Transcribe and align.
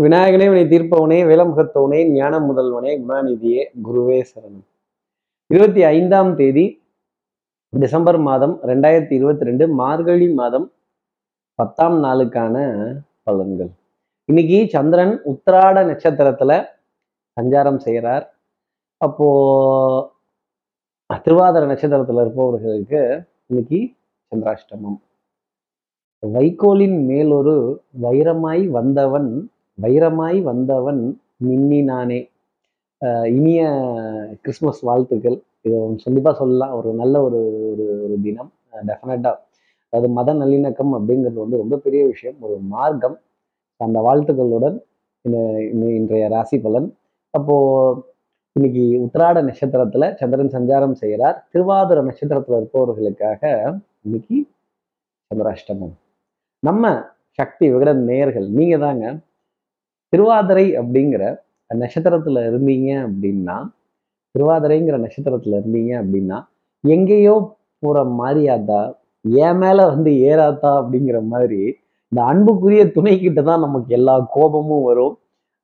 விநாயகனே 0.00 0.48
வினை 0.48 0.64
தீர்ப்பவனே 0.64 1.16
விலமுகத்தவனே 1.30 2.10
ஞான 2.10 2.38
முதல்வனே 2.38 2.92
குணாநிதியே 3.02 3.64
குருவே 3.84 4.22
சரணம். 4.34 4.64
இருபத்தி 5.46 5.82
ஐந்தாம் 5.82 6.36
தேதி 6.36 6.82
டிசம்பர் 7.68 8.18
மாதம் 8.18 8.58
ரெண்டாயிரத்தி 8.62 9.12
இருபத்தி 9.12 9.44
ரெண்டு 9.44 9.68
மார்கழி 9.68 10.32
மாதம் 10.32 10.72
பத்தாம் 11.54 12.04
நாளுக்கான 12.04 12.56
பலன்கள். 13.26 13.70
இன்னைக்கு 14.24 14.68
சந்திரன் 14.68 15.20
உத்திராட 15.24 15.84
நட்சத்திரத்துல 15.90 16.64
சஞ்சாரம் 17.40 17.76
செய்கிறார் 17.76 18.36
அப்போ 18.96 19.28
திருவாதிர 21.10 21.64
நட்சத்திரத்துல 21.66 22.20
இருப்பவர்களுக்கு 22.20 23.24
இன்னைக்கு 23.46 23.94
சந்திராஷ்டமம். 24.32 25.00
வைக்கோலின் 26.20 27.04
மேலொரு 27.04 27.82
வைரமாய் 28.02 28.68
வந்தவன் 28.68 29.51
வைரமாய் 29.78 30.38
வந்தவன் 30.42 31.00
மின்னினானே. 31.46 32.20
இனிய 33.36 33.62
கிறிஸ்மஸ் 34.42 34.82
வாழ்த்துக்கள். 34.88 35.38
இது 35.66 35.76
கண்டிப்பாக 36.04 36.34
சொல்லலாம். 36.42 36.74
ஒரு 36.78 36.90
நல்ல 37.00 37.14
ஒரு 37.26 37.40
ஒரு 37.72 37.84
ஒரு 38.04 38.16
தினம். 38.26 38.50
டெஃபினட்டாக 38.88 39.38
அது 39.92 40.06
மத 40.18 40.34
நல்லிணக்கம் 40.34 40.92
அப்படிங்கிறது 40.96 41.38
வந்து 41.44 41.60
ரொம்ப 41.62 41.76
பெரிய 41.76 42.02
விஷயம். 42.12 42.36
ஒரு 42.46 42.56
மார்க்கம் 42.74 43.16
அந்த 43.80 43.98
வாழ்த்துக்களுடன் 44.06 44.76
இன்றைய 45.96 46.24
ராசி 46.28 46.56
பலன். 46.60 46.88
அப்போ 47.34 47.56
இன்னைக்கு 48.56 48.82
உத்திராட 49.04 49.38
நட்சத்திரத்துல 49.48 50.04
சந்திரன் 50.20 50.54
சஞ்சாரம் 50.56 50.96
செய்கிறார். 51.02 51.36
திருவாதிர 51.52 51.98
நட்சத்திரத்தில் 52.08 52.58
இருப்பவர்களுக்காக 52.60 53.42
இன்னைக்கு 54.04 54.38
சந்திராஷ்டமம். 55.30 55.94
நம்ம 56.62 56.94
சக்தி 57.38 57.66
விகடன் 57.72 58.02
நேயர்கள் 58.04 58.48
நீங்க 58.58 58.76
தாங்க 58.78 59.06
திருவாதிரை 60.12 60.66
அப்படிங்கிற 60.80 61.22
நட்சத்திரத்துல 61.70 62.40
இருந்தீங்க 62.48 62.88
அப்படின்னா 63.06 63.56
திருவாதிரைங்கிற 64.34 64.96
நட்சத்திரத்துல 65.04 65.58
இருந்தீங்க 65.60 65.92
அப்படின்னா 66.02 66.38
எங்கேயோ 66.84 67.34
போற 67.82 67.98
மாதிரியாத்தா 68.20 68.80
என் 69.24 69.58
மேல 69.58 69.78
வந்து 69.86 70.10
ஏறாத்தா 70.30 70.70
அப்படிங்கிற 70.80 71.18
மாதிரி 71.32 71.60
இந்த 72.12 72.20
அன்புக்குரிய 72.30 72.82
துணை 72.90 73.14
கிட்ட 73.18 73.40
தான் 73.42 73.64
நமக்கு 73.64 73.90
எல்லா 73.98 74.14
கோபமும் 74.34 74.86
வரும் 74.88 75.14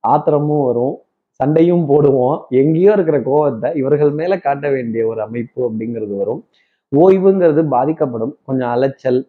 ஆத்திரமும் 0.04 0.64
வரும் 0.68 0.96
சண்டையும் 1.40 1.84
போடுவோம். 1.90 2.36
எங்கேயோ 2.60 2.92
இருக்கிற 2.96 3.18
கோபத்தை 3.22 3.68
இவர்கள் 3.80 4.12
மேல 4.20 4.32
காட்ட 4.46 4.66
வேண்டிய 4.70 5.02
ஒரு 5.06 5.20
அமைப்பு 5.26 5.60
அப்படிங்கிறது 5.68 6.14
வரும். 6.22 6.40
ஓய்வுங்கிறது 6.92 7.62
பாதிக்கப்படும். 7.76 8.32
கொஞ்சம் 8.46 8.72
அலைச்சல் 8.74 9.20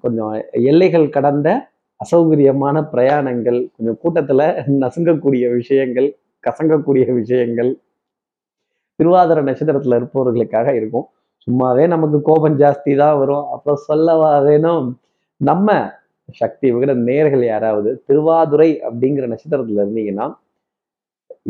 கொஞ்சம் 0.00 0.32
எல்லைகள் 0.70 1.06
கடந்த 1.08 1.48
அசௌகரியமான 2.04 2.76
பிரயாணங்கள் 2.92 3.58
கொஞ்சம் 3.74 3.98
கூட்டத்தில் 4.02 4.46
நசுங்கக்கூடிய 4.82 5.44
விஷயங்கள் 5.56 6.08
கசங்கக்கூடிய 6.44 7.04
விஷயங்கள். 7.20 7.70
திருவாதிர 8.98 9.42
நட்சத்திரத்தில் 9.48 9.96
இருப்பவர்களுக்காக 9.98 10.68
இருக்கும். 10.80 11.06
சும்மாவே 11.46 11.84
நமக்கு 11.94 12.18
கோபம் 12.22 12.58
ஜாஸ்தி 12.62 12.92
தான் 13.02 13.18
வரும். 13.18 13.44
அப்புறம் 13.54 13.80
சொல்லவா 13.88 14.30
வேணும்? 14.48 14.86
நம்ம 15.36 15.78
சக்தி 16.40 16.66
விகிட 16.72 16.92
நேர்கள் 17.08 17.44
யாராவது 17.44 17.90
திருவாதுரை 18.06 18.70
அப்படிங்கிற 18.88 19.26
நட்சத்திரத்தில் 19.26 19.82
இருந்தீங்கன்னா 19.84 20.26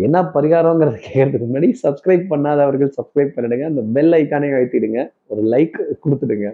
என்ன 0.07 0.19
பரிகாரங்கிறத 0.35 0.99
கேட்கறதுக்கு 1.09 1.49
முன்னாடி 1.51 1.71
சப்ஸ்கிரைப் 1.85 2.31
பண்ணாதவர்கள் 2.33 2.93
சப்ஸ்கிரைப் 2.99 3.35
பண்ணிடுங்க. 3.37 3.65
அந்த 3.73 3.83
பெல் 3.97 4.13
ஐக்கானே 4.21 4.51
வைத்திடுங்க 4.59 5.01
ஒரு 5.27 5.43
லைக் 5.55 5.79
கொடுத்துடுங்க. 6.05 6.49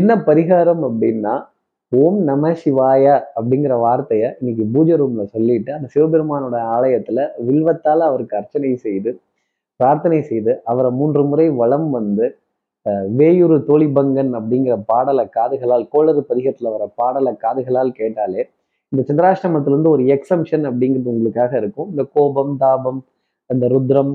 என்ன 0.00 0.12
பரிகாரம் 0.28 0.84
அப்படின்னா 0.88 1.34
ஓம் 1.92 2.18
நம 2.28 2.50
சிவாய 2.60 3.04
அப்படிங்கிற 3.36 3.74
வார்த்தையை 3.82 4.28
இன்னைக்கு 4.38 4.64
பூஜை 4.74 4.94
ரூம்ல 5.00 5.24
சொல்லிட்டு 5.34 5.70
அந்த 5.74 5.86
சிவபெருமானோட 5.94 6.56
ஆலயத்துல 6.76 7.26
வில்வத்தால் 7.46 8.02
அவருக்கு 8.08 8.34
அர்ச்சனை 8.36 8.70
செய்து 8.84 9.10
பிரார்த்தனை 9.80 10.18
செய்து 10.30 10.52
அவரை 10.64 10.90
மூன்று 10.90 11.22
முறை 11.24 11.46
வளம் 11.60 11.88
வந்து 11.90 12.26
வேயூரு 13.18 13.56
தோழிபங்கன் 13.68 14.32
அப்படிங்கிற 14.38 14.74
பாடலை 14.90 15.24
காதுகளால் 15.36 15.84
கோளறு 15.94 16.22
பதிகத்துல 16.30 16.70
வர 16.74 16.86
பாடலை 17.00 17.32
காதுகளால் 17.44 17.92
கேட்டாலே 18.00 18.42
இந்த 18.92 19.02
சந்திராஷ்டமத்திலிருந்து 19.08 19.90
ஒரு 19.94 20.02
எக்ஸம்ஷன் 20.16 20.64
அப்படிங்கிறது 20.68 21.12
உங்களுக்காக 21.14 21.52
இருக்கும். 21.62 21.88
இந்த 21.92 22.04
கோபம் 22.16 22.54
தாபம் 22.56 23.00
இந்த 23.50 23.66
ருத்ரம் 23.74 24.14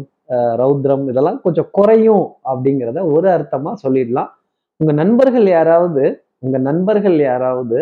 ரௌத்ரம் 0.62 1.06
இதெல்லாம் 1.12 1.40
கொஞ்சம் 1.42 1.70
குறையும் 1.78 2.26
அப்படிங்கிறத 2.52 3.04
ஒரு 3.16 3.28
அர்த்தமா 3.38 3.72
சொல்லிடலாம். 3.84 4.32
உங்க 4.80 4.92
நண்பர்கள் 5.02 5.48
யாராவது 5.58 6.04
உங்கள் 6.44 6.66
நண்பர்கள் 6.70 7.18
யாராவது 7.20 7.78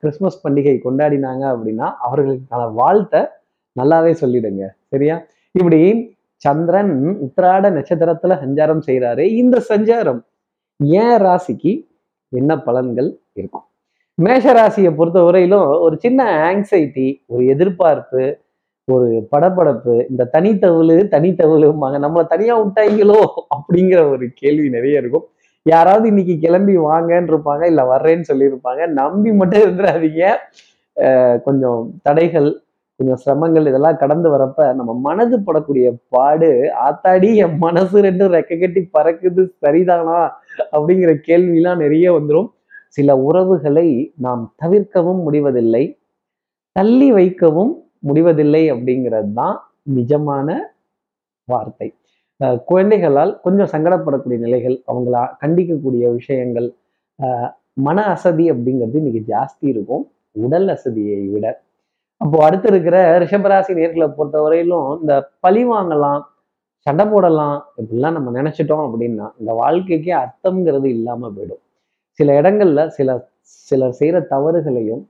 கிறிஸ்மஸ் 0.00 0.42
பண்டிகை 0.44 0.76
கொண்டாடினாங்க 0.84 1.44
அப்படின்னா 1.54 1.88
அவர்களுக்கான 2.06 2.62
வாழ்த்தை 2.80 3.20
நல்லாவே 3.76 4.12
சொல்லிடுங்க. 4.22 4.64
சரியா? 4.92 5.16
இப்படி 5.58 5.80
சந்திரன் 6.42 6.94
உத்திராட 7.24 7.66
நட்சத்திரத்துல 7.76 8.32
சஞ்சாரம் 8.44 8.82
செய்யறாரு 8.86 9.24
இந்த 9.42 9.56
சஞ்சாரம் 9.68 10.20
ஏன் 11.02 11.18
ராசிக்கு 11.26 11.72
என்ன 12.32 12.52
பலன்கள் 12.66 13.10
இருக்கும்? 13.38 13.66
மேஷ 14.14 14.52
ராசியை 14.58 14.90
பொறுத்த 14.94 15.20
வரையிலும் 15.22 15.68
ஒரு 15.86 15.96
சின்ன 16.04 16.20
ஆங்ஸைட்டி 16.48 17.08
ஒரு 17.26 17.42
எதிர்பார்ப்பு 17.46 18.22
ஒரு 18.88 19.08
படப்படப்பு 19.32 19.94
இந்த 20.10 20.28
தனித்தவுளு 20.32 20.96
தனித்தவுளும்பாங்க. 21.14 21.96
நம்மளை 22.04 22.24
தனியா 22.26 22.54
விட்டாங்களோ 22.62 23.18
அப்படிங்கிற 23.56 24.00
ஒரு 24.10 24.26
கேள்வி 24.34 24.68
நிறைய 24.68 25.02
இருக்கும். 25.02 25.26
யாராவது 25.66 26.04
இன்னைக்கு 26.08 26.34
கிளம்பி 26.38 26.74
வாங்கன்னு 26.88 27.32
இருப்பாங்க 27.32 27.64
இல்லை 27.66 27.84
வர்றேன்னு 27.84 28.28
சொல்லியிருப்பாங்க 28.28 28.82
நம்பி 28.92 29.30
மட்டும் 29.32 29.64
இருந்துடாதீங்க 29.64 30.24
கொஞ்சம் 31.44 31.80
தடைகள் 32.02 32.48
கொஞ்சம் 33.00 33.20
சிரமங்கள் 33.22 33.68
இதெல்லாம் 33.68 33.98
கடந்து 34.02 34.28
வரப்ப 34.34 34.66
நம்ம 34.74 34.92
மனது 35.06 35.36
படக்கூடிய 35.38 35.86
பாடு 36.08 36.50
ஆத்தாடி 36.86 37.30
என் 37.44 37.58
மனசு 37.58 37.96
ரெண்டும் 38.06 38.32
ரெக்க 38.36 38.58
கட்டி 38.58 38.82
பறக்குது 38.96 39.42
சரிதானா? 39.64 40.20
அப்படிங்கிற 40.72 41.12
கேள்விலாம் 41.28 41.82
நிறைய 41.84 42.06
வந்துடும் 42.18 42.48
சில 42.88 43.16
உறவுகளை 43.28 43.88
நாம் 44.16 44.44
தவிர்க்கவும் 44.56 45.20
முடிவதில்லை 45.22 45.84
தள்ளி 46.76 47.08
வைக்கவும் 47.10 47.72
முடிவதில்லை 48.00 48.62
அப்படிங்கிறது 48.72 49.30
தான் 49.34 49.56
நிஜமான 49.96 50.48
வார்த்தை. 51.48 51.88
குழந்தைகளால் 52.70 53.32
கொஞ்சம் 53.44 53.70
சங்கடப்படக்கூடிய 53.74 54.38
நிலைகள் 54.46 54.76
அவங்கள 54.90 55.16
கண்டிக்கக்கூடிய 55.42 56.04
விஷயங்கள் 56.18 56.68
மன 57.86 57.98
அசதி 58.14 58.44
அப்படிங்கிறது 58.52 59.00
இன்னைக்கு 59.02 59.22
ஜாஸ்தி 59.32 59.66
இருக்கும். 59.74 60.04
உடல் 60.36 60.68
அசதியை 60.74 61.20
விட. 61.34 61.46
அப்போ 62.20 62.36
அடுத்து 62.46 62.68
இருக்கிற 62.72 62.96
ரிஷபராசி 63.22 63.72
நேர்களை 63.78 64.06
பொறுத்த 64.18 64.36
வரையிலும் 64.44 64.88
இந்த 65.00 65.14
பழி 65.44 65.62
வாங்கலாம் 65.72 66.20
சண்டை 66.86 67.04
போடலாம் 67.12 67.56
இப்படிலாம் 67.80 68.16
நம்ம 68.16 68.32
நினைச்சிட்டோம் 68.38 68.84
அப்படின்னா 68.86 69.26
இந்த 69.40 69.52
வாழ்க்கைக்கே 69.62 70.12
அர்த்தம்ங்கிறது 70.22 70.88
இல்லாம 70.96 71.30
போயிடும். 71.36 71.62
சில 72.18 72.28
இடங்கள்ல 72.40 72.80
சில 72.98 73.16
சிலர் 73.68 73.96
செய்யற 74.00 74.18
தவறுகளையும் 74.32 75.02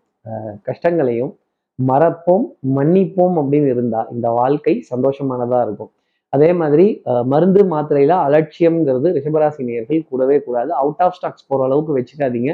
கஷ்டங்களையும் 0.69 1.33
மறப்போம் 1.79 2.47
மன்னிப்போம் 2.77 3.37
அப்படின்னு 3.41 3.69
இருந்தா 3.75 4.01
இந்த 4.15 4.29
வாழ்க்கை 4.41 4.75
சந்தோஷமானதா 4.93 5.61
இருக்கும். 5.67 5.93
அதே 6.35 6.51
மாதிரி 6.61 6.87
மருந்து 7.33 7.61
மாத்திரையில 7.73 8.15
அலட்சியம்ங்கிறது 8.27 9.09
ரிஷபராசி 9.17 9.63
நேர்கள் 9.69 10.01
கூடவே 10.11 10.37
கூடாது. 10.47 10.71
அவுட் 10.83 11.03
ஆஃப் 11.07 11.17
ஸ்டாக்ஸ் 11.19 11.47
போற 11.51 11.61
அளவுக்கு 11.69 11.93
வச்சுக்காதீங்க. 11.99 12.53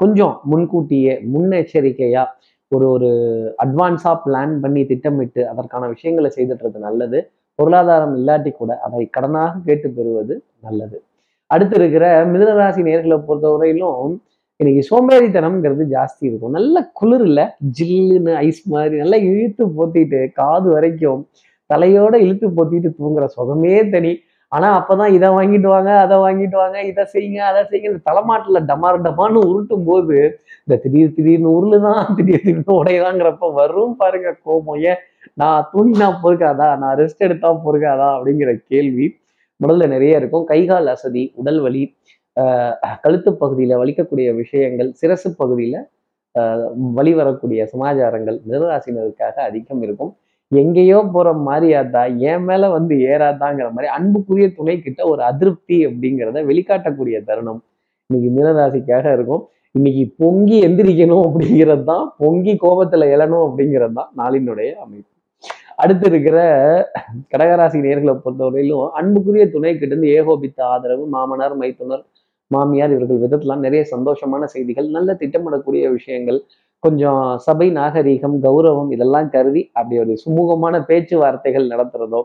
கொஞ்சம் 0.00 0.34
முன்கூட்டியே 0.50 1.14
முன்னெச்சரிக்கையா 1.32 2.24
ஒரு 2.72 2.86
ஒரு 2.94 3.10
அட்வான்ஸா 3.64 4.12
பிளான் 4.24 4.54
பண்ணி 4.64 4.82
திட்டமிட்டு 4.90 5.42
அதற்கான 5.52 5.84
விஷயங்களை 5.94 6.28
செய்துட்டுறது 6.36 6.78
நல்லது. 6.88 7.20
பொருளாதாரம் 7.58 8.14
இல்லாட்டி 8.18 8.50
கூட 8.60 8.72
அதை 8.86 9.04
கடனாக 9.16 9.62
கேட்டு 9.68 9.88
பெறுவது 9.96 10.34
நல்லது. 10.66 10.98
அடுத்து 11.50 11.76
இருக்கிற 11.80 12.04
மிதனராசி 12.32 12.82
நேர்களை 12.88 13.18
பொறுத்தவரையிலும் 13.28 14.12
இன்னைக்கு 14.60 14.82
சோம்பேறித்தனம்ங்கிறது 14.90 15.84
ஜாஸ்தி 15.94 16.24
இருக்கும். 16.28 16.54
நல்ல 16.58 16.76
குளிர் 16.98 17.24
இல்லை 17.28 17.44
ஜில்லுன்னு 17.78 18.32
ஐஸ் 18.46 18.62
மாதிரி 18.74 18.96
நல்லா 19.02 19.18
இழுத்து 19.28 19.64
போத்திட்டு 19.76 20.20
காது 20.40 20.68
வரைக்கும் 20.76 21.20
தலையோட 21.72 22.14
இழுத்து 22.26 22.46
போத்திட்டு 22.58 22.90
தூங்குற 23.00 23.24
சுகமே 23.36 23.74
தனி. 23.94 24.12
ஆனா 24.52 24.68
அப்பதான் 24.78 25.12
இதை 25.16 25.28
வாங்கிட்டு 25.36 25.68
வாங்க 25.74 25.90
அதை 26.04 26.16
வாங்கிட்டு 26.24 26.56
வாங்க 26.62 26.78
இதை 26.90 27.02
செய்யுங்க 27.12 27.40
அதை 27.50 27.60
செய்யுங்க. 27.68 27.90
இந்த 27.90 28.02
தலைமாட்டுல 28.08 28.60
டமார் 28.70 28.98
டமான்னு 29.06 29.40
உருட்டும் 29.50 29.86
போது 29.90 30.16
இந்த 30.66 30.76
திடீர் 30.84 31.14
திடீர்னு 31.16 31.50
உருளுதான் 31.58 32.00
திடீர் 32.18 32.42
திடீர்னு 32.46 32.74
உடையதாங்கிறப்ப 32.80 33.50
வரும் 33.60 33.94
பாருங்க 34.00 34.30
கோபம் 34.46 34.80
ஏன் 34.90 35.00
நான் 35.40 35.68
தூங்கினா 35.72 36.08
பொறுக்காதா? 36.24 36.68
நான் 36.82 36.96
ரெஸ்ட் 37.02 37.24
எடுத்தா 37.26 37.50
பொறுக்காதா? 37.66 38.08
அப்படிங்கிற 38.16 38.52
கேள்வி 38.72 39.06
முதல்ல 39.60 39.86
நிறைய 39.94 40.20
இருக்கும். 40.20 40.44
கைகால் 40.52 40.90
அசதி 40.94 41.24
உடல் 41.40 41.60
வலி 41.66 41.82
கழுத்து 43.04 43.30
பகுதியில் 43.42 43.74
வலிக்கக்கூடிய 43.82 44.28
விஷயங்கள் 44.42 44.90
சிரசு 45.00 45.28
பகுதியில் 45.40 45.78
வழி 46.98 47.12
வரக்கூடிய 47.20 47.60
சமாச்சாரங்கள் 47.72 48.36
மிதராசினருக்காக 48.48 49.36
அதிகம் 49.48 49.82
இருக்கும். 49.86 50.12
எங்கேயோ 50.52 50.98
போற 51.14 51.28
மாதிரியாதா 51.46 52.02
என் 52.30 52.44
மேல 52.44 52.68
வந்து 52.68 52.94
ஏறாதாங்கிற 53.10 53.66
மாதிரி 53.74 53.88
அன்புக்குரிய 53.96 54.46
துணை 54.56 54.74
கிட்ட 54.78 55.00
ஒரு 55.10 55.22
அதிருப்தி 55.22 55.76
அப்படிங்கிறத 55.88 56.42
வெளிக்காட்டக்கூடிய 56.48 57.16
தருணம். 57.28 57.60
இன்னைக்கு 58.10 58.30
மீனராசிக்காக 58.36 59.12
இருக்கும். 59.16 59.42
இன்னைக்கு 59.74 60.04
பொங்கி 60.22 60.56
எந்திரிக்கணும் 60.66 61.24
அப்படிங்கிறது 61.26 61.84
தான் 61.92 62.04
பொங்கி 62.22 62.52
கோபத்துல 62.64 63.06
எழணும் 63.14 63.44
அப்படிங்கிறது 63.48 63.94
தான் 64.00 64.10
நாளினுடைய 64.20 64.70
அமைப்பு. 64.84 65.08
அடுத்து 65.82 66.06
இருக்கிற 66.10 66.38
கடகராசி 67.32 67.78
நேர்களை 67.84 68.14
பொறுத்தவரையிலும் 68.24 68.82
அன்புக்குரிய 69.00 69.44
துணை 69.54 69.72
கிட்ட 69.74 69.92
இருந்து 69.92 70.08
ஏகோபித்த 70.16 70.60
ஆதரவு 70.72 71.04
மாமனார் 71.14 71.54
மைத்துனர் 71.62 72.02
மாமியார் 72.50 72.92
இவர்கள் 72.94 73.22
விதத்துலாம் 73.24 73.64
நிறைய 73.66 73.82
சந்தோஷமான 73.94 74.44
செய்திகள் 74.54 74.88
நல்ல 74.88 75.10
திட்டமிடக்கூடிய 75.20 75.84
விஷயங்கள் 75.92 76.38
கொஞ்சம் 76.82 77.22
சபை 77.46 77.66
நாகரீகம் 77.78 78.36
கௌரவம் 78.44 78.92
இதெல்லாம் 78.94 79.28
கருதி 79.34 79.62
அப்படி 79.78 79.96
ஒரு 80.02 80.12
சுமூகமான 80.22 80.76
பேச்சுவார்த்தைகள் 80.90 81.66
நடத்துறதோ 81.72 82.20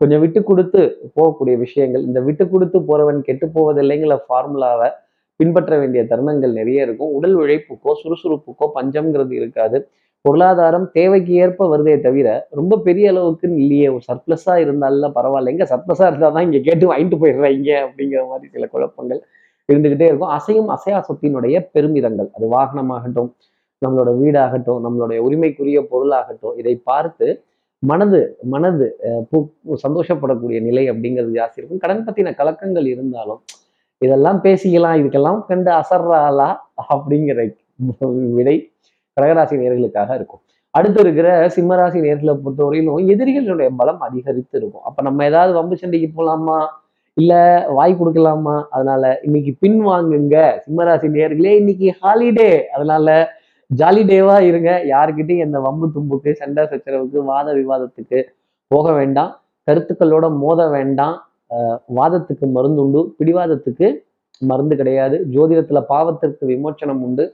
கொஞ்சம் 0.00 0.22
விட்டு 0.22 0.40
கொடுத்து 0.48 0.80
போகக்கூடிய 1.16 1.54
விஷயங்கள் 1.62 2.04
இந்த 2.08 2.18
விட்டு 2.26 2.44
கொடுத்து 2.52 2.78
போறவன் 2.88 3.20
கெட்டு 3.28 3.46
போவதில்லைங்கிற 3.56 4.16
ஃபார்முலாவை 4.26 4.88
பின்பற்ற 5.40 5.74
வேண்டிய 5.80 6.02
தருணங்கள் 6.10 6.52
நிறைய 6.58 6.86
இருக்கும். 6.86 7.12
உடல் 7.18 7.36
உழைப்புக்கோ 7.42 7.92
சுறுசுறுப்புக்கோ 8.00 8.66
பஞ்சம்ங்கிறது 8.76 9.34
இருக்காது. 9.40 9.78
பொருளாதாரம் 10.24 10.86
தேவைக்கு 10.96 11.32
ஏற்ப 11.44 11.66
வருதே 11.72 11.94
தவிர 12.06 12.28
ரொம்ப 12.58 12.78
பெரிய 12.86 13.12
அளவுக்கு 13.12 13.46
இல்லையே 13.62 13.86
ஒரு 13.94 14.02
சர்ப்ளஸா 14.08 14.54
இருந்தாலும் 14.64 15.14
பரவாயில்ல. 15.18 15.52
எங்க 15.54 15.66
சர்ப்ளஸா 15.72 16.06
இருந்தால் 16.10 16.34
தான் 16.36 16.46
இங்க 16.48 16.58
கேட்டு 16.68 16.86
வாங்கிட்டு 16.90 17.20
போயிடுறாங்க 17.22 17.70
அப்படிங்கிற 17.84 18.22
மாதிரி 18.32 18.48
சில 18.56 18.66
குழப்பங்கள் 18.74 19.20
இருந்துகிட்டே 19.68 20.08
இருக்கும். 20.10 20.34
அசையும் 20.38 20.70
அசையா 20.76 20.98
சொத்தினுடைய 21.08 21.56
பெருமிதங்கள். 21.76 22.30
அது 22.36 22.46
வாகனமாகட்டும் 22.56 23.30
நம்மளோட 23.84 24.10
வீடாகட்டும் 24.22 24.82
நம்மளுடைய 24.84 25.18
உரிமைக்குரிய 25.26 25.78
பொருளாகட்டும் 25.92 26.56
இதை 26.60 26.74
பார்த்து 26.90 27.26
மனது 27.82 28.20
மனது 28.52 28.86
சந்தோஷப்படக்கூடிய 29.84 30.58
நிலை 30.66 30.84
அப்படிங்கிறது 30.92 31.32
ஜாஸ்தி 31.38 31.60
இருக்கும் 31.60 31.82
கடன் 31.84 32.04
பற்றின 32.08 32.34
கலக்கங்கள் 32.40 32.88
இருந்தாலும் 32.94 33.40
இதெல்லாம் 34.02 34.38
பேசிக்கலாம் 34.44 34.98
இதுக்கெல்லாம் 35.00 35.40
கண்டு 35.48 35.70
அசர்றாளா 35.80 36.50
அப்படிங்கிற 36.92 37.40
விடை 38.38 38.56
கடகராசி 39.16 39.54
நேர்களுக்காக 39.62 40.10
இருக்கும். 40.18 40.42
அடுத்து 40.74 41.00
இருக்கிற 41.04 41.28
சிம்மராசி 41.54 41.98
நேர்களை 42.06 42.34
பொறுத்தவரையிலும் 42.42 43.08
எதிரிகளுடைய 43.12 43.68
பலம் 43.80 44.02
அதிகரித்து 44.06 44.56
இருக்கும். 44.60 44.84
அப்ப 44.88 45.02
நம்ம 45.06 45.24
ஏதாவது 45.30 45.52
வம்பு 45.58 45.76
சண்டைக்கு 45.80 46.08
போகலாமா 46.18 46.58
இல்லை 47.16 47.40
வாய் 47.76 47.98
கொடுக்கலாமா? 48.00 48.56
அதனால 48.74 49.04
இன்னைக்கு 49.26 49.52
பின் 49.62 49.80
வாங்குங்க 49.88 50.36
சிம்மராசி 50.64 51.08
நேர்களே 51.16 51.54
இன்னைக்கு 51.62 51.88
ஹாலிடே 52.02 52.52
அதனால 52.76 53.16
ஜாலி 53.70 54.02
டேவா 54.10 54.36
இருங்க. 54.40 54.70
யாருக்கிட்டையும் 54.84 55.44
எந்த 55.46 55.58
வம்பு 55.60 55.86
தும்புக்கு 55.94 56.30
சண்டை 56.32 56.62
சச்சரவுக்கு 56.64 57.18
வாத 57.24 57.48
விவாதத்துக்கு 57.52 58.20
போக 58.70 58.86
வேண்டாம். 58.92 59.32
கருத்துக்களோட 59.70 60.26
மோத 60.38 60.60
வேண்டாம். 60.68 61.16
வாதத்துக்கு 61.98 62.46
மருந்து 62.56 62.82
உண்டு. 62.84 63.00
பிடிவாதத்துக்கு 63.18 63.88
மருந்து 64.50 64.74
கிடையாது. 64.76 65.16
ஜோதிடத்துல 65.34 65.80
பாவத்திற்கு 65.88 66.44
விமோச்சனம் 66.52 67.02
உண்டு. 67.06 67.24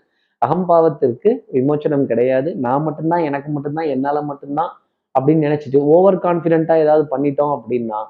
அகம்பாவத்திற்கு 0.43 1.31
விமோச்சனம் 1.53 2.05
கிடையாது. 2.11 2.49
நான் 2.65 2.83
மட்டும்தான் 2.83 3.23
எனக்கு 3.29 3.51
மட்டும்தான் 3.51 3.89
என்னால 3.95 4.23
மட்டும்தான் 4.23 4.73
அப்படின்னு 5.15 5.47
நினைச்சிட்டு 5.47 5.81
ஓவர் 5.95 6.19
கான்பிடென்ட்டா 6.19 6.75
ஏதாவது 6.85 7.05
பண்ணிட்டோம் 7.13 7.53
அப்படின்னா 7.57 8.01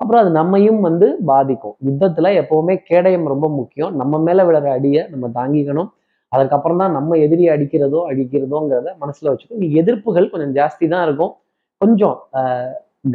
அப்புறம் 0.00 0.22
அது 0.22 0.30
நம்மையும் 0.30 0.80
வந்து 0.80 1.06
பாதிக்கும். 1.24 1.74
யுத்தத்துல 1.88 2.30
எப்பவுமே 2.42 2.74
கேடயம் 2.88 3.26
ரொம்ப 3.32 3.46
முக்கியம். 3.58 3.92
நம்ம 3.96 4.18
மேல 4.18 4.44
விழுற 4.44 4.68
அடியை 4.76 5.02
நம்ம 5.12 5.26
தாங்கிக்கணும். 5.40 5.90
அதுக்கப்புறம் 6.32 6.80
தான் 6.82 6.94
நம்ம 6.98 7.16
எதிரி 7.24 7.44
அடிக்கிறதோ 7.54 8.00
அடிக்கிறதோங்கிறத 8.10 8.90
மனசுல 9.02 9.30
வச்சுக்கணும் 9.32 9.74
எதிர்ப்புகள் 9.80 10.30
கொஞ்சம் 10.32 10.54
ஜாஸ்தி 10.58 10.86
தான் 10.94 11.04
இருக்கும். 11.06 11.32
கொஞ்சம் 11.80 12.16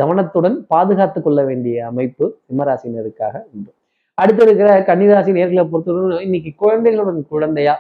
கவனத்துடன் 0.02 0.56
பாதுகாத்து 0.74 1.20
கொள்ள 1.26 1.42
வேண்டிய 1.50 1.86
அமைப்பு 1.92 2.26
சிம்மராசினருக்காக 2.46 3.36
உண்டு. 3.54 3.70
அடுத்து 4.18 4.42
இருக்கிற 4.46 4.70
கன்னிராசி 4.90 5.32
நேர்களை 5.38 5.64
பொறுத்தவரை 5.72 6.20
இன்னைக்கு 6.28 6.52
குழந்தைகளுடன் 6.64 7.20
குழந்தையா 7.34 7.76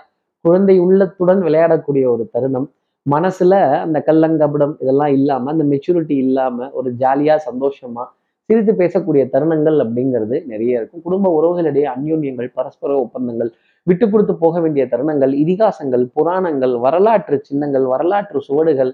குழந்தை 0.46 0.76
உள்ளத்துடன் 0.86 1.42
விளையாடக்கூடிய 1.48 2.04
ஒரு 2.16 2.24
தருணம். 2.34 2.68
மனசுல 3.06 3.54
அந்த 3.86 3.98
கல்லங்கபடம் 4.08 4.74
இதெல்லாம் 4.84 5.14
இல்லாம 5.18 5.50
அந்த 5.54 5.66
மெச்சூரிட்டி 5.72 6.16
இல்லாம 6.26 6.68
ஒரு 6.80 6.90
ஜாலியா 7.02 7.36
சந்தோஷமா 7.48 8.04
சிரித்து 8.50 8.74
பேசக்கூடிய 8.82 9.24
தருணங்கள் 9.34 9.78
அப்படிங்கிறது 9.84 10.36
நிறைய 10.52 10.80
இருக்கும். 10.80 11.04
குடும்ப 11.08 11.30
உறவுகளிடையே 11.38 11.88
அந்யோன்யங்கள் 11.96 12.50
பரஸ்பர 12.58 12.92
ஒப்பந்தங்கள் 13.06 13.52
விட்டு 13.90 14.06
கொடுத்து 14.14 14.34
போக 14.44 14.56
வேண்டிய 14.64 14.84
தருணங்கள் 14.94 15.34
இதிகாசங்கள் 15.44 16.04
புராணங்கள் 16.18 16.74
வரலாற்று 16.86 17.38
சின்னங்கள் 17.50 17.86
வரலாற்று 17.94 18.40
சுவடுகள் 18.48 18.92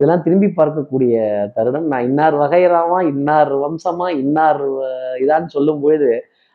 இதெல்லாம் 0.00 0.22
திரும்பி 0.24 0.48
பார்க்கக்கூடிய 0.58 1.14
தருணம். 1.56 1.86
நான் 1.92 2.06
இன்னார் 2.08 2.36
வகைராமா 2.40 2.98
இன்னார் 3.12 3.52
வம்சமா 3.62 4.06
இன்னார் 4.22 4.64
இதான்னு 5.22 5.54
சொல்லும் 5.56 5.80
பொழுது 5.84 6.10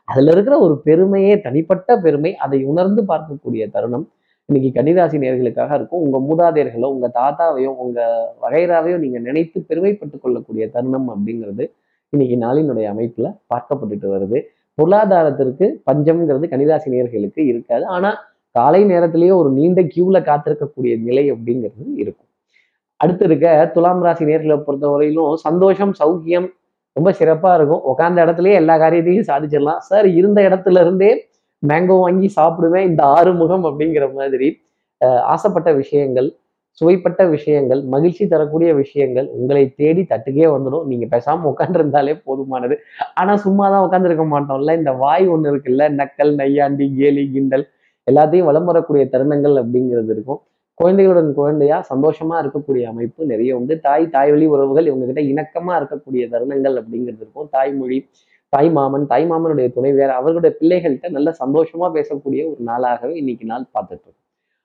அதுல 0.07 0.31
இருக்கிற 0.35 0.55
ஒரு 0.65 0.75
பெருமையே 0.87 1.33
தனிப்பட்ட 1.45 1.97
பெருமை 2.05 2.31
அதை 2.45 2.59
உணர்ந்து 2.71 3.01
பார்க்கக்கூடிய 3.11 3.63
தருணம். 3.75 4.05
இன்னைக்கு 4.49 4.69
கன்னிராசி 4.77 5.17
நேர்களுக்காக 5.23 5.71
இருக்கும். 5.79 6.03
உங்க 6.05 6.17
மூதாதையர்களோ 6.27 6.87
உங்க 6.95 7.07
தாத்தாவையோ 7.19 7.71
உங்க 7.83 7.99
வகைராவையோ 8.45 8.97
நீங்க 9.03 9.19
நினைத்து 9.27 9.57
பெருமைப்பட்டு 9.69 10.17
கொள்ளக்கூடிய 10.23 10.65
தருணம் 10.75 11.07
அப்படிங்கிறது 11.13 11.65
இன்னைக்கு 12.13 12.37
நாளினுடைய 12.45 12.85
அமைப்புல 12.93 13.27
பார்க்கப்பட்டுட்டு 13.51 14.07
வருது. 14.15 14.39
பொருளாதாரத்திற்கு 14.77 15.65
பஞ்சம்ங்கிறது 15.89 16.45
கணிதாசி 16.53 16.89
நேர்களுக்கு 16.93 17.41
இருக்காது. 17.51 17.85
ஆனால் 17.95 18.17
காலை 18.55 18.81
நேரத்திலேயே 18.91 19.33
ஒரு 19.41 19.49
நீண்ட 19.57 19.81
கியூல 19.93 20.17
காத்திருக்கக்கூடிய 20.29 20.93
நிலை 21.07 21.25
அப்படிங்கிறது 21.33 21.85
இருக்கும். 22.01 22.27
அடுத்து 22.99 23.23
இருக்க 23.29 23.47
துலாம் 23.75 24.01
ராசி 24.05 24.23
நேர்களை 24.29 24.57
பொறுத்த 24.65 24.87
வரையிலும் 24.93 25.35
சந்தோஷம் 25.45 25.93
சௌக்கியம் 25.99 26.47
ரொம்ப 26.95 27.09
சிறப்பாக 27.19 27.53
இருக்கும். 27.57 27.83
உட்காந்த 27.91 28.17
இடத்துலயே 28.25 28.55
எல்லா 28.61 28.75
காரியத்தையும் 28.83 29.27
சாதிச்சிடலாம். 29.29 29.81
சார் 29.89 30.07
இருந்த 30.19 30.39
இடத்துல 30.49 30.81
இருந்தே 30.85 31.11
மேங்கோ 31.63 31.95
வாங்கி 32.03 32.29
சாப்பிடுவேன் 32.35 32.85
இந்த 32.89 33.01
ஆறுமுகம் 33.17 33.65
அப்படிங்கிற 33.69 34.05
மாதிரி 34.19 34.49
ஆசைப்பட்ட 35.33 35.69
விஷயங்கள் 35.81 36.27
சுவைப்பட்ட 36.79 37.21
விஷயங்கள் 37.27 37.81
மகிழ்ச்சி 37.93 38.23
தரக்கூடிய 38.27 38.69
விஷயங்கள் 38.73 39.27
உங்களை 39.37 39.63
தேடி 39.79 40.03
தட்டுக்கே 40.11 40.47
வந்துடும். 40.53 40.85
நீங்க 40.91 41.05
பேசாம 41.15 41.47
உட்காந்துருந்தாலே 41.53 42.13
போதுமானது. 42.27 42.75
ஆனா 43.13 43.33
சும்மா 43.45 43.65
தான் 43.69 43.85
உட்காந்துருக்க 43.87 44.25
மாட்டோம்ல. 44.35 44.75
இந்த 44.81 44.93
வாய் 45.03 45.27
ஒண்ணு 45.33 45.51
இருக்குல்ல 45.53 45.85
நக்கல் 45.99 46.33
நையாண்டி 46.41 46.87
கேலி 46.99 47.25
கிண்டல் 47.33 47.65
எல்லாத்தையும் 48.07 48.47
வளம் 48.49 48.69
வரக்கூடிய 48.69 49.03
தருணங்கள் 49.13 49.55
அப்படிங்கிறது 49.61 50.11
இருக்கும். 50.15 50.39
குழந்தைகளுடன் 50.79 51.31
குழந்தையா 51.39 51.77
சந்தோஷமா 51.89 52.35
இருக்கக்கூடிய 52.43 52.83
அமைப்பு 52.91 53.25
நிறைய 53.31 53.57
உண்டு. 53.57 53.73
தாய் 53.87 54.05
தாய் 54.15 54.31
வழி 54.33 54.45
உறவுகள் 54.45 54.89
இவங்க 54.91 55.05
கிட்ட 55.09 55.21
இணக்கமா 55.31 55.73
இருக்கக்கூடிய 55.79 56.23
தருணங்கள் 56.33 56.75
அப்படிங்கிறது 56.81 57.21
இருக்கும். 57.23 57.49
தாய்மொழி 57.55 57.99
தாய் 58.53 58.71
மாமன் 58.77 59.05
தாய் 59.11 59.27
மாமனுடைய 59.31 59.67
துணைவியார் 59.75 60.17
அவர்களுடைய 60.19 60.53
பிள்ளைகள்கிட்ட 60.59 61.09
நல்ல 61.17 61.29
சந்தோஷமா 61.41 61.89
பேசக்கூடிய 61.97 62.41
ஒரு 62.51 62.61
நாளாகவே 62.69 63.13
இன்னைக்கு 63.21 63.45
நாள் 63.51 63.71
பார்த்துட்டு 63.75 64.05
இருக்கோம். 64.05 64.20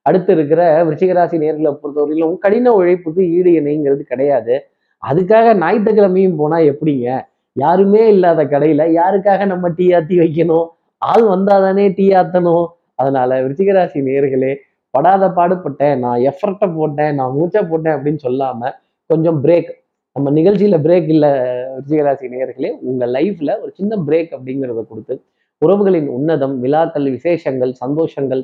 அடுத்து 0.07 0.33
இருக்கிற 0.37 0.61
விருச்சிகராசி 0.87 1.37
நேர்களை 1.45 1.71
பொறுத்தவரையிலும் 1.83 2.37
கடின 2.45 2.73
உழைப்புக்கு 2.79 3.23
ஈடு 3.37 3.51
இணைங்கிறது 3.61 4.03
கிடையாது. 4.13 4.55
அதுக்காக 5.03 5.55
ஞாயிற்றுக்கிழமையும் 5.63 6.39
போனால் 6.41 6.69
எப்படிங்க? 6.73 7.09
யாருமே 7.57 8.03
இல்லாத 8.15 8.41
கடையில் 8.53 8.85
யாருக்காக 9.01 9.47
நம்ம 9.53 9.69
டீ 9.79 9.87
ஆத்தி 9.99 10.17
வைக்கணும்? 10.23 10.67
ஆள் 11.03 11.25
வந்தாதானே 11.35 11.87
டீ 11.99 12.07
ஆத்தணும்? 12.21 12.67
அதனால 13.01 13.31
விருச்சிகராசி 13.45 14.01
நேர்களே 14.09 14.53
படாத 14.95 15.25
பாடுபட்டேன் 15.39 15.99
நான் 16.05 16.21
எஃபர்ட்டை 16.31 16.67
போட்டேன் 16.77 17.17
நான் 17.19 17.35
மூச்சை 17.39 17.63
போட்டேன் 17.71 17.95
அப்படின்னு 17.97 18.21
சொல்லாமல் 18.27 18.75
கொஞ்சம் 19.11 19.39
பிரேக் 19.45 19.71
நம்ம 20.17 20.31
நிகழ்ச்சியில் 20.39 20.79
பிரேக் 20.85 21.09
இல்லை 21.15 21.31
விருச்சிகராசி 21.75 22.29
நேயர்களே 22.35 22.71
உங்கள் 22.91 23.13
லைஃப்பில் 23.17 23.53
ஒரு 23.63 23.71
சின்ன 23.79 23.99
பிரேக் 24.07 24.31
அப்படிங்கிறத 24.37 24.83
கொடுத்து 24.93 25.15
உறவுகளின் 25.63 26.09
உன்னதம் 26.17 26.55
விழாக்கள் 26.63 27.09
விசேஷங்கள் 27.17 27.73
சந்தோஷங்கள் 27.83 28.43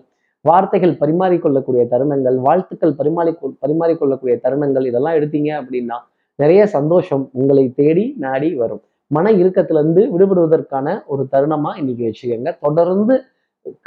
வார்த்தைகள் 0.49 0.95
பரிமாறிக்கொள்ளக்கூடிய 1.03 1.83
தருணங்கள் 1.91 2.37
வாழ்த்துக்கள் 2.47 2.95
பரிமாறி 3.01 3.33
பரிமாறிக்கொள்ளக்கூடிய 3.65 4.35
தருணங்கள் 4.45 4.87
இதெல்லாம் 4.91 5.17
எடுத்தீங்க 5.19 5.51
அப்படின்னா 5.61 5.99
நிறைய 6.39 6.63
சந்தோஷம் 6.77 7.25
உங்களை 7.33 7.65
தேடி 7.81 8.05
நாடி 8.25 8.49
வரும். 8.63 8.83
மன 9.17 9.33
இறுக்கத்துல 9.33 9.81
இருந்து 9.83 10.03
விடுபடுவதற்கான 10.13 10.87
ஒரு 11.07 11.23
தருணமா 11.33 11.71
இன்னைக்கு 11.81 12.03
வச்சுக்கோங்க. 12.09 12.51
தொடர்ந்து 12.67 13.15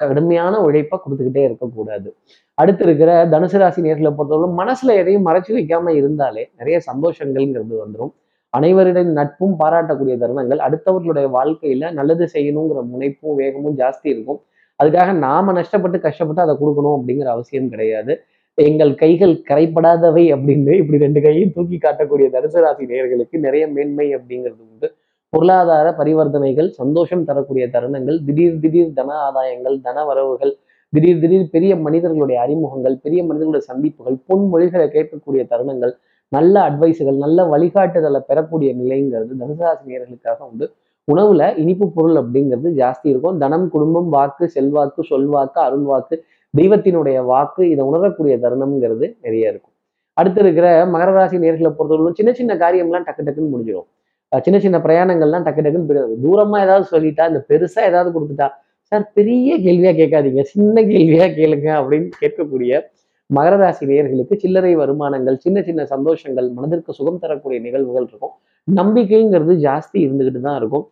கடுமையான 0.02 0.54
உழைப்பை 0.66 0.98
கொடுத்துக்கிட்டே 1.00 1.44
இருக்கக்கூடாது. 1.48 2.10
அடுத்து 2.54 2.84
இருக்கிற 2.86 3.12
தனுசு 3.34 3.58
ராசி 3.62 3.82
நேர்களை 3.86 4.12
பொறுத்தவரை 4.20 4.52
மனசுல 4.62 4.96
எதையும் 5.02 5.26
மறைச்சு 5.28 5.52
வைக்காம 5.60 5.94
இருந்தாலே 6.00 6.44
நிறைய 6.60 6.78
சந்தோஷங்கள்ங்கிறது 6.90 7.76
வந்துடும் 7.84 8.14
அனைவரிடம் 8.54 9.12
நட்பும் 9.20 9.56
பாராட்டக்கூடிய 9.60 10.16
தருணங்கள். 10.22 10.60
அடுத்தவர்களுடைய 10.68 11.28
வாழ்க்கையில 11.38 11.92
நல்லது 12.00 12.26
செய்யணுங்கிற 12.34 12.82
முனைப்பும் 12.94 13.36
வேகமும் 13.36 13.78
ஜாஸ்தி 13.82 14.08
இருக்கும். 14.14 14.40
அதுக்காக 14.80 15.12
நாம 15.26 15.54
நஷ்டப்பட்டு 15.60 15.98
கஷ்டப்பட்டு 16.06 16.42
அதை 16.46 16.54
கொடுக்கணும் 16.62 16.96
அப்படிங்கிற 16.98 17.30
அவசியம் 17.36 17.72
கிடையாது. 17.74 18.14
எங்கள் 18.58 18.92
கைகள் 19.02 19.34
கரைப்படாதவை 19.50 20.24
அப்படின்னு 20.36 20.74
இப்படி 20.82 20.98
ரெண்டு 21.06 21.20
கையும் 21.26 21.54
தூக்கி 21.56 21.78
காட்டக்கூடிய 21.78 22.28
தனுசு 22.36 22.60
ராசி 22.66 22.86
நேர்களுக்கு 22.92 23.38
நிறைய 23.46 23.64
மேன்மை 23.76 24.08
அப்படிங்கிறது 24.18 24.64
உண்டு. 24.72 24.88
பொருளாதார 25.34 25.88
பரிவர்த்தனைகள் 26.00 26.70
சந்தோஷம் 26.80 27.26
தரக்கூடிய 27.30 27.66
தருணங்கள் 27.74 28.18
திடீர் 28.28 28.60
திடீர் 28.64 28.94
தன 28.94 29.16
ஆதாயங்கள் 29.28 29.76
தன 29.88 30.04
வரவுகள் 30.06 30.54
திடீர் 30.94 31.22
திடீர் 31.24 31.50
பெரிய 31.56 31.74
மனிதர்களுடைய 31.86 32.38
அறிமுகங்கள் 32.46 32.96
பெரிய 33.06 33.22
மனிதர்களுடைய 33.24 33.66
சந்திப்புகள் 33.72 34.18
பொன்மொழிகளை 34.30 34.88
கேட்கக்கூடிய 34.88 35.44
தருணங்கள் 35.54 35.94
நல்ல 36.32 36.56
அட்வைஸுகள் 36.70 37.18
நல்ல 37.26 37.40
வழிகாட்டுதலை 37.54 38.22
பெறக்கூடிய 38.30 38.70
நிலைங்கிறது 38.74 39.34
தனுசாசினியர்களுக்காக 39.42 40.40
உண்டு. 40.50 40.68
உணவுல 41.12 41.44
இனிப்பு 41.62 41.86
பொருள் 41.96 42.18
அப்படிங்கிறது 42.22 42.70
ஜாஸ்தி 42.82 43.08
இருக்கும். 43.14 43.38
தனம் 43.44 43.66
குடும்பம் 43.74 44.10
வாக்கு 44.16 44.46
செல்வாக்கு 44.56 45.02
சொல்வாக்கு 45.12 45.60
அருள் 45.68 45.86
வாக்கு 45.92 46.16
தெய்வத்தினுடைய 46.54 47.18
வாக்கு 47.32 47.62
இதை 47.74 47.84
உணரக்கூடிய 47.90 48.36
தருணம்ங்கிறது 48.44 49.06
நிறைய 49.26 49.52
இருக்கும். 49.52 49.74
அடுத்து 50.20 50.40
இருக்கிற 50.44 50.68
மகர 50.94 51.12
ராசி 51.18 51.38
நேர்களை 51.44 51.72
பொறுத்தவரைக்கும் 51.78 52.20
சின்ன 52.20 52.32
சின்ன 52.40 52.52
காரியம்லாம் 52.64 53.06
டக்கு 53.08 53.26
டக்குன்னு 53.28 53.54
முடிஞ்சிடும். 53.54 53.88
சின்ன 54.46 54.58
சின்ன 54.66 54.78
பிரயாணங்கள்லாம் 54.86 55.46
டக்கு 55.48 55.64
டக்குன்னு 55.66 55.90
போயிடும். 55.90 56.22
தூரமா 56.26 56.58
ஏதாவது 56.66 56.86
சொல்லிட்டா 56.94 57.24
இந்த 57.32 57.42
பெருசா 57.50 57.82
ஏதாவது 57.90 58.10
கொடுத்துட்டா 58.16 58.48
சார் 58.92 59.06
பெரிய 59.18 59.52
கேள்வியா 59.66 59.92
கேட்காதீங்க 60.00 60.42
சின்ன 60.54 60.82
கேள்வியா 60.92 61.28
கேளுங்க 61.38 61.70
அப்படின்னு 61.82 62.10
கேட்கக்கூடிய 62.24 62.82
மகர 63.30 63.54
ராசி 63.62 63.84
நேயர்களுக்கு 63.92 64.36
சில்லறை 64.42 64.74
வருமானங்கள் 64.82 65.38
சின்ன 65.46 65.62
சின்ன 65.68 65.82
சந்தோஷங்கள் 65.94 66.48
மனதிற்கு 66.58 66.92
சுகம் 66.98 67.22
தரக்கூடிய 67.24 67.60
நிகழ்வுகள் 67.68 68.08
இருக்கும். 68.10 68.34
நம்பிக்கைங்கிறது 68.68 69.54
ஜாஸ்தி 69.68 69.98
இருந்துகிட்டு 70.06 70.42
தான் 70.48 70.58
இருக்கும். 70.62 70.86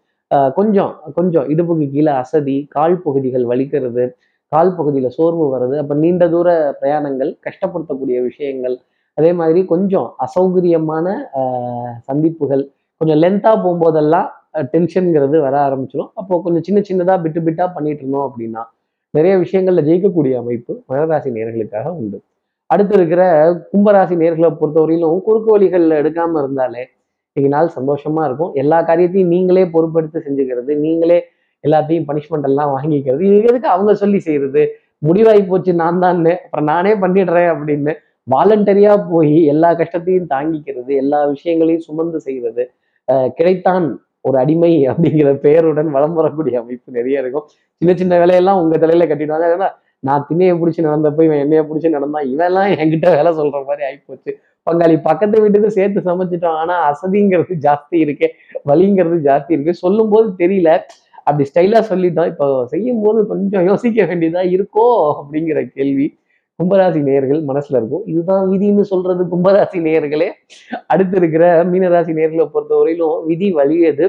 கொஞ்சம் 0.55 1.13
கொஞ்சம் 1.13 1.45
இடுப்புக்கு 1.47 1.89
கீழே 1.91 2.11
அசதி 2.11 2.67
கால் 2.67 3.01
பகுதிகள் 3.01 3.43
வலிக்கிறது 3.43 4.09
கால் 4.51 4.75
பகுதியில் 4.75 5.09
சோர்வு 5.09 5.55
வர்றது 5.55 5.77
அப்போ 5.77 5.93
நீண்ட 5.95 6.27
தூர 6.27 6.77
பிரயாணங்கள் 6.81 7.31
கஷ்டப்படுத்தக்கூடிய 7.41 8.21
விஷயங்கள் 8.23 8.75
அதே 9.13 9.33
மாதிரி 9.33 9.65
கொஞ்சம் 9.65 10.15
அசௌகரியமான 10.17 11.07
சந்திப்புகள் 12.01 12.63
கொஞ்சம் 13.01 13.17
லென்த்தாக 13.17 13.63
போகும்போதெல்லாம் 13.63 14.29
டென்ஷனுங்கிறது 14.71 15.39
வர 15.39 15.69
ஆரம்பிச்சிடும் 15.69 16.11
அப்போ 16.13 16.41
கொஞ்சம் 16.41 16.63
சின்ன 16.63 16.79
சின்னதாக 16.79 17.21
பிட்டு 17.21 17.41
பிட்டாக 17.41 17.73
பண்ணிட்டு 17.73 18.01
இருந்தோம் 18.01 18.31
அப்படின்னா 18.31 18.63
நிறைய 19.13 19.37
விஷயங்களில் 19.37 19.85
ஜெயிக்கக்கூடிய 19.85 20.33
அமைப்பு 20.33 20.83
மகராசி 20.89 21.29
நேர்களுக்காக 21.31 21.87
உண்டு. 21.89 22.21
அடுத்து 22.69 22.95
இருக்கிற 22.95 23.23
கும்பராசி 23.73 24.15
நேர்களை 24.15 24.49
பொறுத்தவரையிலும் 24.49 25.21
குறுக்கு 25.21 25.57
வழிகள்ல 25.57 25.97
எடுக்காமல் 25.97 26.41
இருந்தாலே 26.43 26.83
இன்னைக்கு 27.35 27.53
நாள் 27.53 27.75
சந்தோஷமா 27.77 28.23
இருக்கும். 28.27 28.51
எல்லா 28.61 28.79
காரியத்தையும் 28.87 29.31
நீங்களே 29.33 29.61
பொறுப்பெடுத்து 29.75 30.19
செஞ்சுக்கிறது 30.25 30.71
நீங்களே 30.83 31.17
எல்லாத்தையும் 31.63 32.05
பனிஷ்மெண்ட் 32.09 32.47
எல்லாம் 32.49 32.71
வாங்கிக்கிறது. 32.75 33.21
இது 33.29 33.37
எதுக்கு 33.49 33.69
அவங்க 33.75 33.91
சொல்லி 34.01 34.19
செய்யறது? 34.25 34.63
முடிவாகி 35.07 35.43
போச்சு 35.51 35.71
நான் 35.81 36.01
தான் 36.03 36.19
அப்புறம் 36.33 36.67
நானே 36.71 36.91
பண்ணிடுறேன் 37.03 37.49
அப்படின்னு 37.53 37.93
வாலண்டரியா 38.33 38.93
போய் 39.11 39.33
எல்லா 39.53 39.69
கஷ்டத்தையும் 39.81 40.29
தாங்கிக்கிறது 40.35 40.91
எல்லா 41.03 41.19
விஷயங்களையும் 41.33 41.85
சுமந்து 41.87 42.19
செய்யறது 42.27 42.63
கிடைத்தான் 43.39 43.87
ஒரு 44.27 44.37
அடிமை 44.43 44.71
அப்படிங்கிற 44.91 45.29
பெயருடன் 45.45 45.89
வளம் 45.95 46.17
வரக்கூடிய 46.19 46.61
அமைப்பு 46.61 46.97
நிறைய 46.97 47.23
இருக்கும். 47.23 47.45
சின்ன 47.81 47.93
சின்ன 48.01 48.13
வேலையெல்லாம் 48.21 48.59
உங்க 48.61 48.75
தலையில 48.83 49.07
கட்டிடுவாங்க. 49.09 49.47
ஏன்னா 49.55 49.69
நான் 50.07 50.25
திண்ணையை 50.29 50.53
பிடிச்சி 50.61 50.81
நடந்தப்போ 50.87 51.21
இவன் 51.27 51.43
என்னைய 51.43 51.61
பிடிச்சி 51.67 51.89
நடந்தான் 51.97 52.29
இவெல்லாம் 52.33 52.69
என்கிட்ட 52.81 53.09
வேலை 53.17 53.31
சொல்ற 53.39 53.59
மாதிரி 53.67 53.83
ஆயிப்போச்சு. 53.89 54.31
பங்காளி 54.67 54.95
பக்கத்து 55.07 55.41
வீட்டுக்கு 55.43 55.69
சேர்த்து 55.77 55.99
சமைச்சிட்டோம். 56.09 56.57
ஆனா 56.61 56.75
அசதிங்கிறது 56.89 57.55
ஜாஸ்தி 57.65 57.97
இருக்கு 58.05 58.27
வலிங்கிறது 58.69 59.17
ஜாஸ்தி 59.29 59.51
இருக்கு. 59.55 59.73
சொல்லும் 59.83 60.11
போது 60.13 60.27
தெரியல. 60.41 60.71
அப்படி 61.27 61.43
ஸ்டைலா 61.49 61.79
சொல்லிட்டோம். 61.91 62.29
இப்போ 62.31 62.47
செய்யும் 62.73 63.01
போது 63.03 63.19
கொஞ்சம் 63.31 63.65
யோசிக்க 63.69 64.05
வேண்டியதா 64.09 64.41
இருக்கோ 64.55 64.85
அப்படிங்கிற 65.19 65.59
கேள்வி 65.77 66.07
கும்பராசி 66.59 66.99
நேயர்கள் 67.07 67.39
மனசுல 67.49 67.77
இருக்கும். 67.79 68.03
இதுதான் 68.11 68.43
விதின்னு 68.49 68.83
சொல்றது 68.89 69.23
கும்பராசி 69.33 69.77
நேயர்களே. 69.87 70.27
அடுத்து 70.93 71.15
இருக்கிற 71.21 71.45
மீனராசி 71.71 72.13
நேர்களை 72.19 72.45
பொறுத்தவரையிலும் 72.55 73.15
விதி 73.29 73.47
வலியது. 73.59 74.07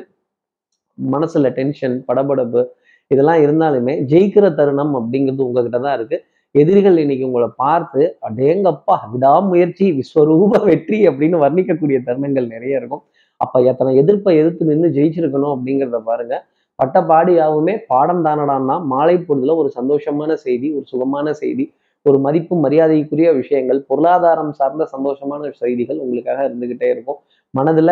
மனசுல 0.98 1.48
டென்ஷன் 1.58 1.96
படபடப்பு 2.08 2.62
இதெல்லாம் 3.10 3.40
இருந்தாலுமே 3.44 3.94
ஜெயிக்கிற 4.10 4.46
தருணம் 4.58 4.92
அப்படிங்கிறது 4.98 5.42
உங்ககிட்ட 5.46 5.78
தான் 5.86 5.96
இருக்கு. 5.98 6.18
எதிரிகள் 6.60 6.96
இன்னைக்கு 7.02 7.24
உங்களை 7.28 7.46
பார்த்து 7.62 8.02
அடேங்கப்பா 8.26 8.96
விடாமுயற்சி 9.12 9.86
விஸ்வரூப 9.98 10.58
வெற்றி 10.68 10.98
அப்படின்னு 11.08 11.38
வர்ணிக்கக்கூடிய 11.44 11.98
தருணங்கள் 12.08 12.46
நிறைய 12.52 12.80
இருக்கும். 12.80 13.02
அப்ப 13.40 13.62
எத்தனை 13.70 13.92
எதிர்ப்பை 14.02 14.34
எதிர்த்து 14.40 14.68
நின்று 14.68 14.88
ஜெயிச்சிருக்கணும் 14.96 15.54
அப்படிங்கிறத 15.54 15.98
பாருங்க. 16.10 16.34
பட்ட 16.78 17.00
பாடியாவுமே 17.08 17.74
பாடம் 17.90 18.22
தானடான்னா 18.26 18.76
மாலை 18.92 19.16
பொழுதுல 19.26 19.56
ஒரு 19.62 19.70
சந்தோஷமான 19.78 20.30
செய்தி 20.44 20.68
ஒரு 20.76 20.84
சுகமான 20.92 21.32
செய்தி 21.40 21.64
ஒரு 22.06 22.18
மதிப்பு 22.26 22.54
மரியாதைக்குரிய 22.64 23.28
விஷயங்கள் 23.40 23.80
பொருளாதாரம் 23.90 24.54
சார்ந்த 24.60 24.86
சந்தோஷமான 24.94 25.50
செய்திகள் 25.62 25.98
உங்களுக்காக 26.04 26.40
இருந்துகிட்டே 26.48 26.88
இருக்கும். 26.94 27.18
மனதுல 27.54 27.90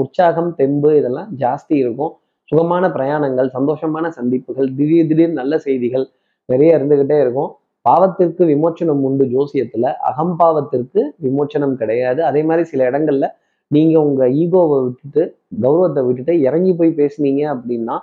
உற்சாகம் 0.00 0.50
தெம்பு 0.60 0.90
இதெல்லாம் 1.00 1.30
ஜாஸ்தி 1.42 1.74
இருக்கும். 1.84 2.12
சுகமான 2.50 2.84
பிரயாணங்கள் 2.96 3.50
சந்தோஷமான 3.56 4.06
சந்திப்புகள் 4.18 4.70
திடீர் 4.78 5.10
திடீர் 5.10 5.38
நல்ல 5.40 5.54
செய்திகள் 5.66 6.06
நிறைய 6.48 6.78
இருந்துகிட்டே 6.78 7.18
இருக்கும். 7.24 7.50
பாவத்திற்கு 7.86 8.42
விமோச்சனம் 8.52 9.02
உண்டு 9.08 9.24
ஜோசியத்துல. 9.34 9.86
அகம்பாவத்திற்கு 10.10 11.00
விமோச்சனம் 11.26 11.74
கிடையாது. 11.82 12.20
அதே 12.30 12.42
மாதிரி 12.48 12.64
சில 12.72 12.82
இடங்கள்ல 12.90 13.28
நீங்க 13.70 13.96
உங்க 14.06 14.22
ஈகோவை 14.42 14.78
விட்டுட்டு 14.84 15.22
கௌரவத்தை 15.64 16.00
விட்டுட்டு 16.06 16.34
இறங்கி 16.48 16.72
போய் 16.80 16.98
பேசுனீங்க 17.00 17.42
அப்படின்னா 17.54 17.96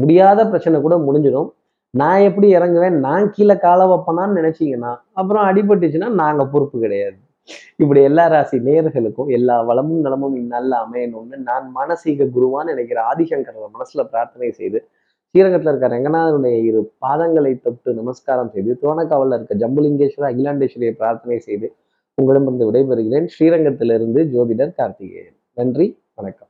முடியாத 0.00 0.40
பிரச்சனை 0.52 0.76
கூட 0.86 0.94
முடிஞ்சிடும். 1.06 1.50
நான் 1.94 2.24
எப்படி 2.28 2.48
இறங்குவேன்? 2.56 2.96
நான் 3.06 3.26
கீழே 3.34 3.54
காலை 3.64 3.84
வைப்பேனான்னு 3.90 4.38
நினைச்சீங்கன்னா 4.40 4.92
அப்புறம் 5.20 5.44
அடிபட்டுச்சுன்னா 5.48 6.08
நாங்க 6.22 6.42
பொறுப்பு 6.54 6.76
கிடையாது. 6.84 7.16
இப்படி 7.82 8.00
எல்லா 8.08 8.24
ராசி 8.32 8.56
நேயர்களுக்கும் 8.68 9.30
எல்லா 9.36 9.56
வளமும் 9.68 10.02
நலமும் 10.06 10.36
இந்நாளில் 10.40 10.76
அமையணும்னு 10.84 11.36
நான் 11.48 11.66
மானசீக 11.76 12.28
குருவான்னு 12.36 12.72
நினைக்கிற 12.72 12.98
ஆதிசங்கர 13.12 13.66
மனசுல 13.76 14.02
பிரார்த்தனை 14.12 14.50
செய்து 14.60 14.80
ஸ்ரீரங்கத்தில் 15.34 15.70
இருக்க 15.70 15.88
ரங்கநாதனுடைய 15.88 16.56
இரு 16.64 16.92
பாதங்களை 17.00 17.60
தொட்டு 17.60 17.94
நமஸ்காரம் 17.94 18.50
செய்து 18.50 18.78
துவனக்காவல்ல 18.82 19.36
இருக்க 19.36 19.54
ஜம்புலிங்கேஸ்வரர் 19.54 20.30
அகிலாண்டேஸ்வரியை 20.32 20.90
பிரார்த்தனை 20.90 21.38
செய்து 21.38 21.76
உங்களிடமிருந்து 22.14 22.70
விடைபெறுகிறேன். 22.70 23.28
ஸ்ரீரங்கத்திலிருந்து 23.38 24.22
ஜோதிடர் 24.34 24.74
கார்த்திகேயன். 24.74 25.36
நன்றி 25.54 25.98
வணக்கம். 26.14 26.48